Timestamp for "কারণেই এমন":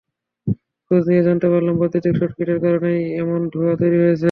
2.65-3.39